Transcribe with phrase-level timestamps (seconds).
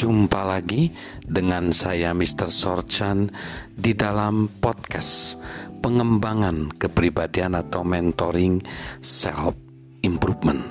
[0.00, 0.88] Jumpa lagi
[1.20, 2.48] dengan saya Mr.
[2.48, 3.28] Sorchan
[3.68, 5.36] di dalam podcast
[5.84, 8.64] pengembangan kepribadian atau mentoring
[9.04, 9.52] self
[10.00, 10.64] improvement.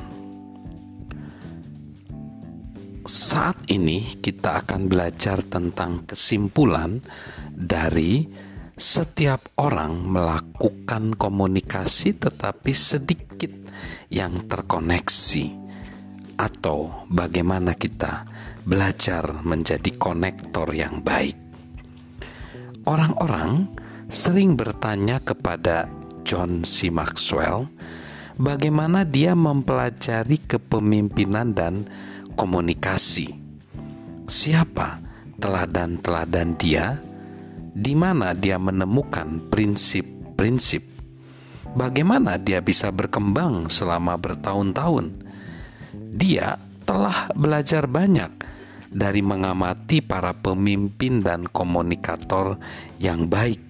[3.05, 6.97] Saat ini kita akan belajar tentang kesimpulan
[7.53, 8.25] dari
[8.73, 13.53] setiap orang melakukan komunikasi tetapi sedikit
[14.09, 15.68] yang terkoneksi
[16.39, 18.23] atau bagaimana kita
[18.63, 21.35] belajar menjadi konektor yang baik.
[22.87, 23.67] Orang-orang
[24.07, 25.91] sering bertanya kepada
[26.23, 26.87] John C.
[26.87, 27.67] Maxwell
[28.39, 31.83] bagaimana dia mempelajari kepemimpinan dan
[32.39, 33.35] komunikasi.
[34.23, 35.03] Siapa
[35.43, 37.03] teladan-teladan dia?
[37.75, 40.87] Di mana dia menemukan prinsip-prinsip?
[41.75, 45.28] Bagaimana dia bisa berkembang selama bertahun-tahun?
[45.93, 48.31] Dia telah belajar banyak
[48.89, 52.57] dari mengamati para pemimpin dan komunikator
[52.97, 53.61] yang baik.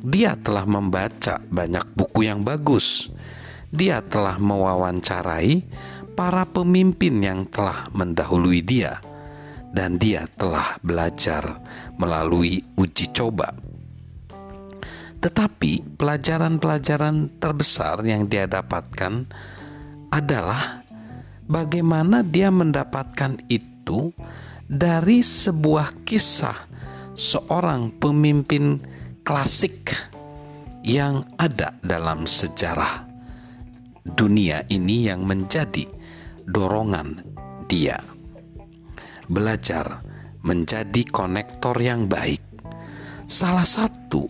[0.00, 3.12] Dia telah membaca banyak buku yang bagus.
[3.68, 5.60] Dia telah mewawancarai
[6.16, 8.98] para pemimpin yang telah mendahului dia,
[9.70, 11.60] dan dia telah belajar
[12.00, 13.52] melalui uji coba.
[15.18, 19.26] Tetapi pelajaran-pelajaran terbesar yang dia dapatkan
[20.08, 20.77] adalah
[21.48, 24.12] bagaimana dia mendapatkan itu
[24.68, 26.60] dari sebuah kisah
[27.16, 28.78] seorang pemimpin
[29.24, 29.90] klasik
[30.84, 33.08] yang ada dalam sejarah
[34.04, 35.88] dunia ini yang menjadi
[36.46, 37.24] dorongan
[37.68, 37.98] dia
[39.28, 40.00] belajar
[40.40, 42.40] menjadi konektor yang baik.
[43.28, 44.24] Salah satu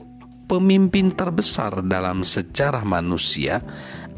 [0.51, 3.63] pemimpin terbesar dalam sejarah manusia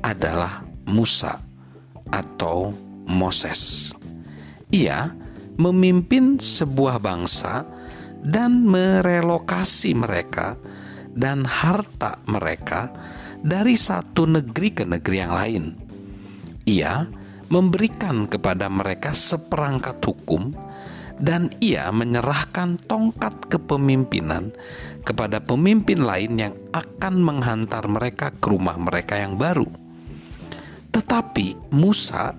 [0.01, 1.37] adalah Musa
[2.09, 2.73] atau
[3.11, 3.93] Moses.
[4.71, 5.11] Ia
[5.59, 7.67] memimpin sebuah bangsa
[8.23, 10.55] dan merelokasi mereka
[11.13, 12.89] dan harta mereka
[13.43, 15.65] dari satu negeri ke negeri yang lain.
[16.65, 17.05] Ia
[17.51, 20.55] memberikan kepada mereka seperangkat hukum
[21.21, 24.57] dan ia menyerahkan tongkat kepemimpinan
[25.05, 29.69] kepada pemimpin lain yang akan menghantar mereka ke rumah mereka yang baru.
[30.91, 32.33] Tetapi Musa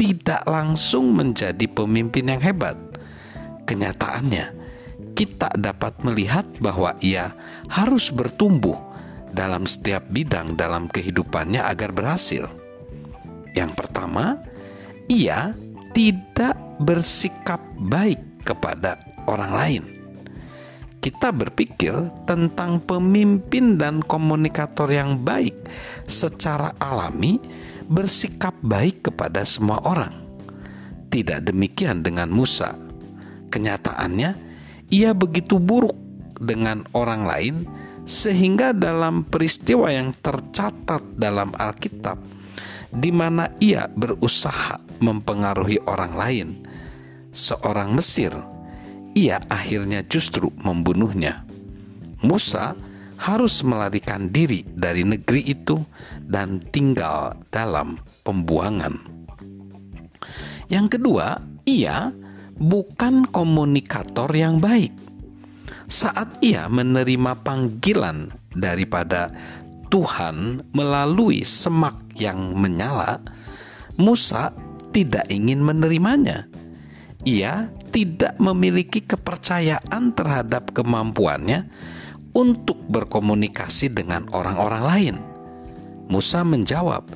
[0.00, 2.80] tidak langsung menjadi pemimpin yang hebat.
[3.68, 4.56] Kenyataannya,
[5.12, 7.36] kita dapat melihat bahwa ia
[7.68, 8.80] harus bertumbuh
[9.28, 12.48] dalam setiap bidang dalam kehidupannya agar berhasil.
[13.52, 14.40] Yang pertama,
[15.04, 15.52] ia
[15.92, 18.96] tidak bersikap baik kepada
[19.28, 19.84] orang lain.
[21.00, 21.92] Kita berpikir
[22.24, 25.56] tentang pemimpin dan komunikator yang baik
[26.08, 27.36] secara alami
[27.90, 30.14] bersikap baik kepada semua orang.
[31.10, 32.78] Tidak demikian dengan Musa.
[33.50, 34.30] Kenyataannya,
[34.94, 35.98] ia begitu buruk
[36.38, 37.56] dengan orang lain,
[38.06, 42.22] sehingga dalam peristiwa yang tercatat dalam Alkitab,
[42.94, 46.48] di mana ia berusaha mempengaruhi orang lain,
[47.34, 48.30] seorang Mesir,
[49.18, 51.42] ia akhirnya justru membunuhnya.
[52.22, 52.78] Musa
[53.20, 55.76] harus melarikan diri dari negeri itu
[56.24, 58.96] dan tinggal dalam pembuangan.
[60.72, 61.36] Yang kedua,
[61.68, 62.14] ia
[62.56, 64.94] bukan komunikator yang baik.
[65.90, 69.34] Saat ia menerima panggilan daripada
[69.90, 73.20] Tuhan melalui semak yang menyala,
[73.98, 74.54] Musa
[74.94, 76.46] tidak ingin menerimanya.
[77.26, 81.68] Ia tidak memiliki kepercayaan terhadap kemampuannya
[82.34, 85.16] untuk berkomunikasi dengan orang-orang lain.
[86.10, 87.06] Musa menjawab,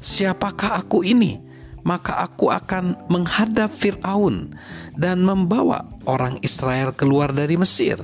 [0.00, 1.40] "Siapakah aku ini?
[1.84, 4.56] Maka aku akan menghadap Firaun
[4.96, 8.00] dan membawa orang Israel keluar dari Mesir."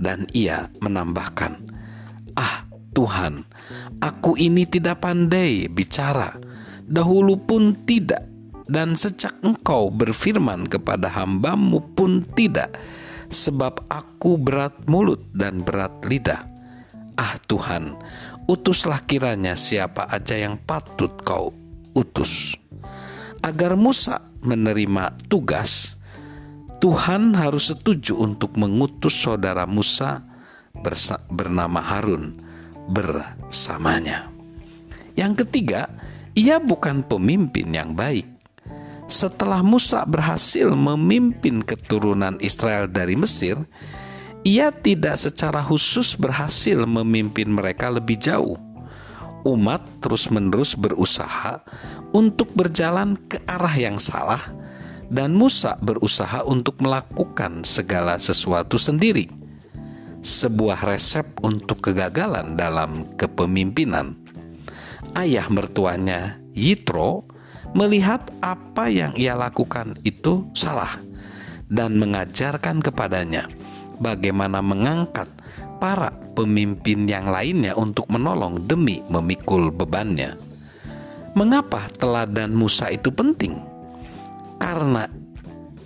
[0.00, 1.52] Dan ia menambahkan,
[2.36, 3.44] "Ah, Tuhan,
[4.00, 6.36] aku ini tidak pandai bicara,
[6.84, 8.24] dahulu pun tidak,
[8.68, 12.76] dan sejak Engkau berfirman kepada hambamu pun tidak."
[13.32, 16.44] Sebab aku berat mulut dan berat lidah.
[17.16, 17.96] Ah Tuhan,
[18.46, 21.50] utuslah kiranya siapa aja yang patut kau
[21.96, 22.56] utus.
[23.42, 25.98] Agar Musa menerima tugas,
[26.78, 30.22] Tuhan harus setuju untuk mengutus saudara Musa
[31.28, 32.38] bernama Harun
[32.88, 34.30] bersamanya.
[35.12, 35.92] Yang ketiga,
[36.32, 38.31] ia bukan pemimpin yang baik
[39.12, 43.60] setelah Musa berhasil memimpin keturunan Israel dari Mesir,
[44.42, 48.56] ia tidak secara khusus berhasil memimpin mereka lebih jauh.
[49.44, 51.60] Umat terus-menerus berusaha
[52.16, 54.40] untuk berjalan ke arah yang salah
[55.12, 59.28] dan Musa berusaha untuk melakukan segala sesuatu sendiri.
[60.22, 64.14] Sebuah resep untuk kegagalan dalam kepemimpinan.
[65.18, 67.31] Ayah mertuanya, Yitro,
[67.72, 71.00] melihat apa yang ia lakukan itu salah
[71.72, 73.48] dan mengajarkan kepadanya
[73.96, 75.28] bagaimana mengangkat
[75.80, 80.36] para pemimpin yang lainnya untuk menolong demi memikul bebannya.
[81.32, 83.56] Mengapa teladan Musa itu penting?
[84.60, 85.08] Karena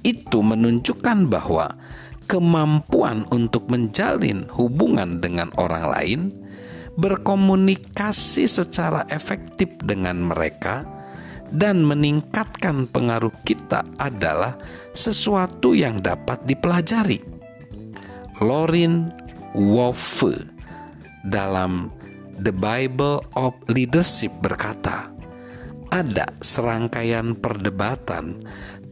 [0.03, 1.71] itu menunjukkan bahwa
[2.27, 6.21] kemampuan untuk menjalin hubungan dengan orang lain,
[6.99, 10.96] berkomunikasi secara efektif dengan mereka,
[11.53, 14.59] dan meningkatkan pengaruh kita adalah
[14.97, 17.23] sesuatu yang dapat dipelajari.
[18.43, 19.09] Lorin
[19.57, 20.37] Wolfe
[21.25, 21.89] dalam
[22.37, 25.09] The Bible of Leadership berkata,
[25.89, 28.37] ada serangkaian perdebatan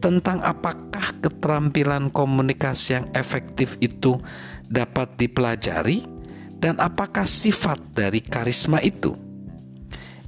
[0.01, 4.17] tentang apakah keterampilan komunikasi yang efektif itu
[4.65, 6.01] dapat dipelajari
[6.57, 9.13] dan apakah sifat dari karisma itu.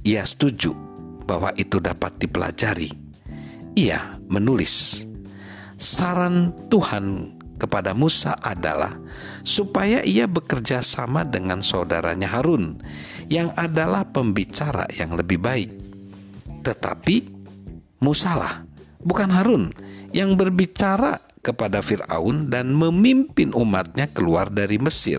[0.06, 0.87] Ia setuju
[1.28, 2.88] bahwa itu dapat dipelajari.
[3.76, 5.04] Ia menulis,
[5.76, 8.96] saran Tuhan kepada Musa adalah
[9.44, 12.80] supaya ia bekerja sama dengan saudaranya Harun,
[13.28, 15.70] yang adalah pembicara yang lebih baik.
[16.64, 17.36] Tetapi
[17.98, 18.62] Musalah,
[19.02, 19.74] bukan Harun,
[20.14, 25.18] yang berbicara kepada Firaun dan memimpin umatnya keluar dari Mesir.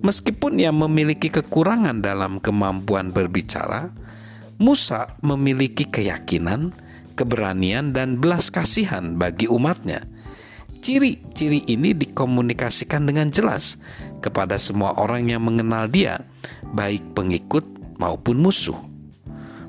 [0.00, 3.92] Meskipun ia memiliki kekurangan dalam kemampuan berbicara,
[4.56, 6.72] Musa memiliki keyakinan,
[7.12, 10.04] keberanian, dan belas kasihan bagi umatnya
[10.86, 13.74] Ciri-ciri ini dikomunikasikan dengan jelas
[14.22, 16.22] kepada semua orang yang mengenal dia,
[16.62, 17.66] baik pengikut
[17.98, 18.78] maupun musuh.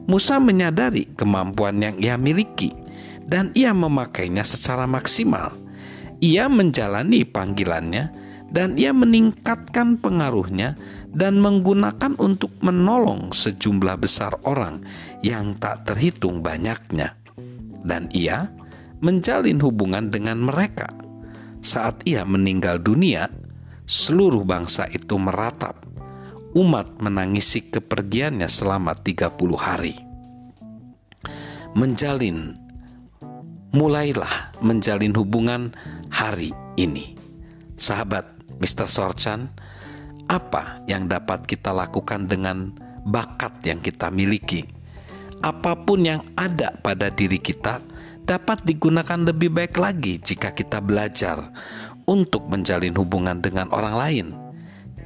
[0.06, 2.70] Musa menyadari kemampuan yang ia miliki
[3.26, 5.58] dan ia memakainya secara maksimal.
[6.22, 8.14] Ia menjalani panggilannya
[8.52, 10.80] dan ia meningkatkan pengaruhnya
[11.12, 14.84] dan menggunakan untuk menolong sejumlah besar orang
[15.26, 17.18] yang tak terhitung banyaknya.
[17.88, 18.52] Dan ia
[19.00, 20.90] menjalin hubungan dengan mereka
[21.68, 23.28] saat ia meninggal dunia,
[23.90, 25.84] seluruh bangsa itu meratap.
[26.56, 30.00] Umat menangisi kepergiannya selama 30 hari.
[31.76, 32.56] Menjalin
[33.76, 35.76] mulailah menjalin hubungan
[36.10, 37.14] hari ini.
[37.76, 38.90] Sahabat Mr.
[38.90, 39.54] Sorchan,
[40.28, 42.74] apa yang dapat kita lakukan dengan
[43.08, 44.68] bakat yang kita miliki?
[45.46, 47.80] Apa pun yang ada pada diri kita,
[48.26, 51.54] dapat digunakan lebih baik lagi jika kita belajar
[52.10, 54.28] untuk menjalin hubungan dengan orang lain.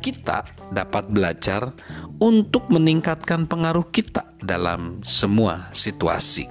[0.01, 1.69] Kita dapat belajar
[2.17, 6.49] untuk meningkatkan pengaruh kita dalam semua situasi,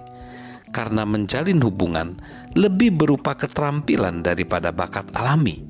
[0.70, 2.14] karena menjalin hubungan
[2.54, 5.69] lebih berupa keterampilan daripada bakat alami,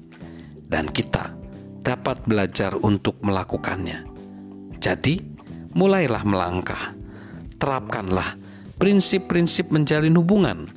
[0.71, 1.35] dan kita
[1.83, 4.07] dapat belajar untuk melakukannya.
[4.79, 5.19] Jadi,
[5.75, 6.95] mulailah melangkah,
[7.59, 8.39] terapkanlah
[8.81, 10.71] prinsip-prinsip menjalin hubungan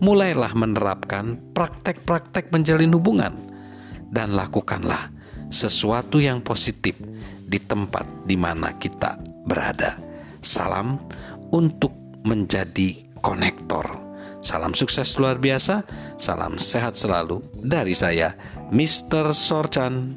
[0.00, 3.32] mulailah menerapkan praktek-praktek menjalin hubungan
[4.12, 5.08] dan lakukanlah
[5.48, 6.96] sesuatu yang positif
[7.46, 9.16] di tempat di mana kita
[9.46, 9.96] berada.
[10.44, 11.00] Salam
[11.54, 11.94] untuk
[12.26, 14.05] menjadi konektor.
[14.46, 15.82] Salam sukses luar biasa,
[16.22, 18.38] salam sehat selalu dari saya,
[18.70, 19.34] Mr.
[19.34, 20.14] Sorchan.